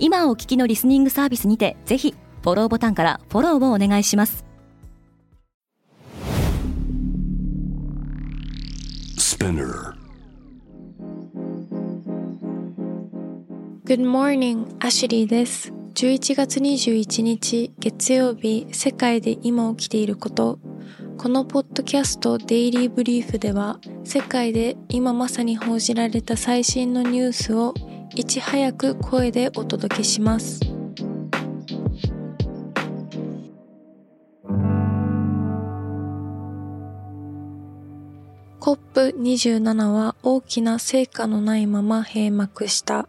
[0.00, 4.44] 今お聞きのリスニングサービスにてぜひフォローボタンからフォローをお願いします
[13.84, 15.72] Good morning, アシュリーです。
[15.94, 20.58] 11月21日月曜日、世界で今起きていること。
[21.16, 27.72] このポッドキャストデイリーブリーフでは、世界で今まさに報じられた最新のニュースを
[28.18, 30.58] いち早く声でお届けします。
[38.58, 43.08] COP27 は大きな成果のないまま閉幕した。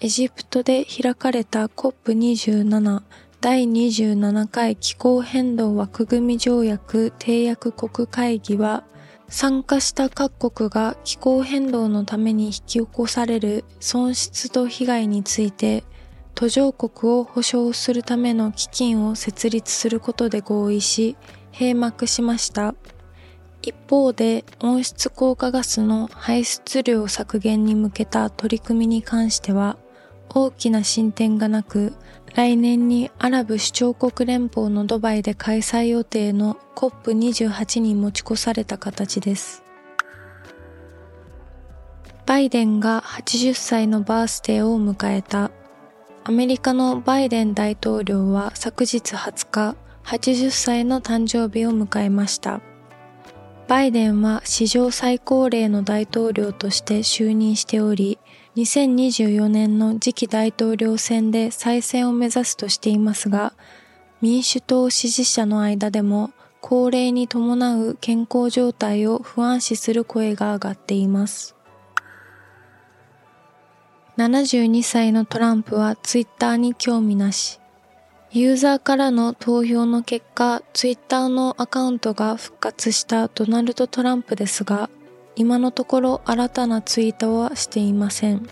[0.00, 3.02] エジプトで開かれた COP27
[3.40, 8.82] 第27回気候変動枠組み条約締約国会議は
[9.28, 15.84] 参加した各国が気候変動のために引き起こされる損失と被害について
[16.34, 21.16] 途上国を保障するための基金を設立することで合意し
[21.52, 22.74] 閉幕しました。
[23.62, 29.76] 一方で温室効果ガスの排出量削減に向けた取り組みに関しては
[30.38, 31.94] 大きな進展がなく、
[32.34, 39.62] 来年にアラブ首長国連邦のドバイで開催予定の COP28 に持ち越された形です。
[42.26, 45.50] バイデンが80歳のバースデーを迎えた。
[46.24, 52.60] アメリカのバイデン大統領は昨日20日、80歳の誕生日を迎えました。
[53.68, 58.20] バイデンは史上最高齢の大統領として就任しており、
[58.54, 63.54] 2024年の次期大統領選で再選を目指すとしていますが、
[64.20, 71.56] 民主党支持者の間でも高齢に伴う健康状態を不安視する声が上がっています。
[74.16, 77.58] 72歳のトランプはツイッターに興味なし。
[78.32, 84.90] ユーザーからの投票の結果、ツイッターのアカウントが復活したドナルド・トランプですが、
[85.36, 88.46] 今のところ新たなツイートはしていません。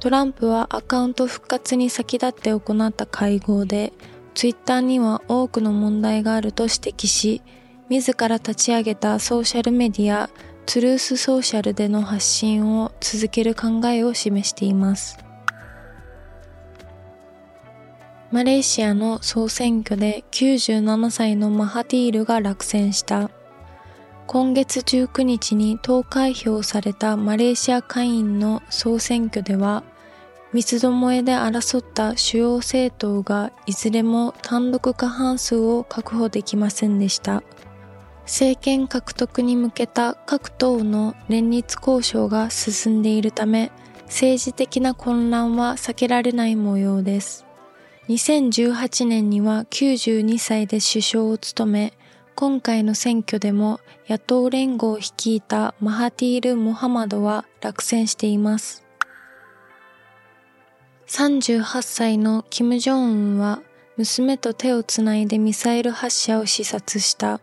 [0.00, 3.92] トランプはアカウント復活に先立って行った会合で、
[4.34, 7.42] ツイッターには多くの問題があると指摘し、
[7.88, 10.30] 自ら立ち上げたソーシャルメディア、
[10.64, 15.25] トゥルースソーシャルでの発信を続ける考えを示しています。
[18.32, 23.30] マレーシアの総選挙で97歳のマハティールが落選した。
[24.26, 29.84] 今月19日に投開票されたマレーシア下院の総選挙では、
[30.52, 37.44] 三つどもえで争った主要政党がいずれも単独過半数を確保できませんでした。
[38.22, 43.70] 政権獲得に向けた各党の連立交渉が進んでいるため、
[44.06, 47.45] 政治的な混乱は避けられない模様です。
[48.08, 51.92] 2018年には92歳で首相を務め、
[52.36, 58.84] 今回の選挙でも野党連合を率いたマハティール・モハマドは落選しています。
[61.08, 63.60] 38歳のキム・ジョンウンは
[63.96, 67.40] 娘と手をつないでミサイル発射を視察した。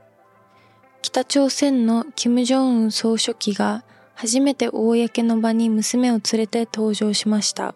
[1.01, 3.83] 北朝鮮のキム・ジョンウン総書記が
[4.15, 7.75] 初めて公の場に娘を連れて登場しました。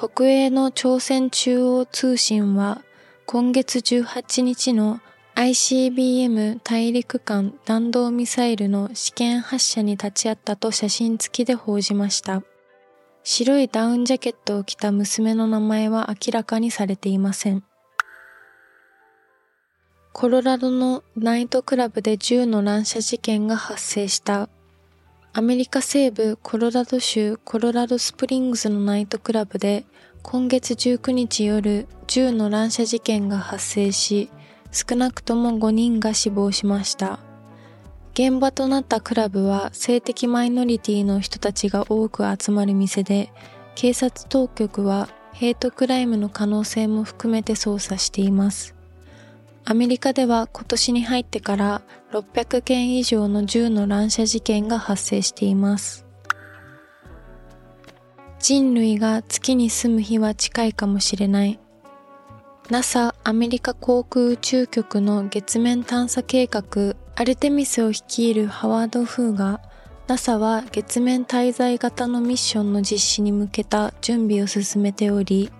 [0.00, 2.80] 国営の朝鮮中央通信は
[3.26, 4.98] 今月18日の
[5.34, 12.42] ICBM 大陸間弾道ミサイルの試験発射に立ち会ったと写真付きで報じました。
[13.24, 17.62] 白いダウンジャケットを着た娘の名前は明らかにされていません。
[20.14, 24.48] コロラドのナイトクラブで銃の乱射事件が発生した。
[25.32, 29.84] アメリカ西部コロラド州コロラドスプリングスのナイトクラブで
[30.22, 34.28] 今月19日夜銃の乱射事件が発生し、
[34.72, 37.20] 少なくとも5人が死亡しました。
[38.12, 43.32] 現場となったクラブは性的マイノリティの人たちが多く集まる店で、
[43.76, 48.74] 警察当局はヘイトクライムの可能性も含めて捜査しています。
[49.64, 56.06] アメリカでは今年に入ってから600件以上の銃の乱射事件が発生しています。
[58.40, 61.58] 人類が月に住む日は近いかもしれない。
[62.70, 69.60] NASA アメリカ航空宇宙局の月面探査計画アルテミスを率いるハワード・フーが
[70.06, 75.50] NASA は月面滞在型のミッションの実施に向けた準備を進めており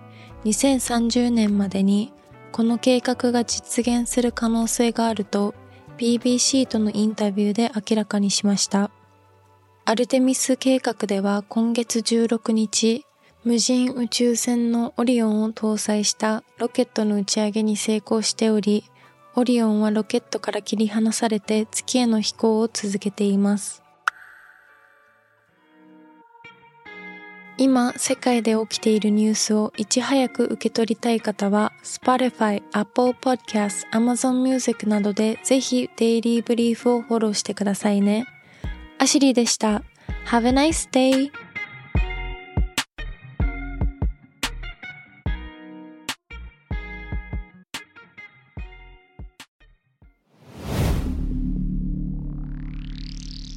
[0.45, 2.13] 2030年までに
[2.51, 5.55] この計画が実現する可能性があると
[5.97, 8.91] BBC とのインタビューで明らかにしました。
[9.85, 13.05] アルテミス計画では今月16日、
[13.43, 18.83] 無人宇宙船のオリオンを搭載したロケットの打ち上げに成功しており、
[19.35, 23.81] オリオンはロケットから切り離されて月への飛行を続けています。
[27.61, 38.25] 今、世界で起きているニュースをいち早く受け取りたい方は、Spotify、Apple Podcast、Amazon Music などでぜひデイリーブリーフをフォローしてくださいね。
[38.97, 39.83] アシリーでした。
[40.25, 41.29] Have a nice day!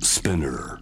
[0.03, 0.79] Spinner.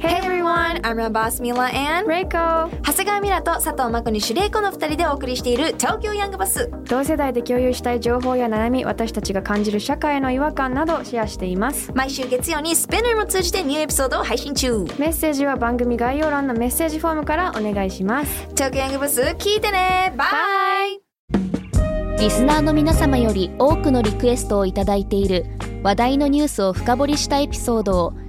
[0.00, 0.37] Hey
[0.68, 2.68] everyone, I'm your boss Mila and Reiko.
[2.82, 6.70] 長谷川ミラと佐藤真子にシュレイコの二人でお送りしている東京ヤングバス。
[6.88, 11.92] 同世代で共有したい情報や悩み私たちが感じる社会への違和感などシェアしています。
[11.94, 14.84] 毎週月曜にスペナーも通じてニューエピソードを配信中。
[14.98, 18.48] メッセージは番組概要欄のメッセージフォームからお願いします。
[18.50, 20.12] 東京ヤングバス聞いてね。
[20.16, 20.24] バ
[20.86, 21.00] イ
[22.20, 25.46] リスナーの皆様より多くのリクエストをいただいている
[25.84, 28.12] 話題のニュースを深掘りしたエピソードを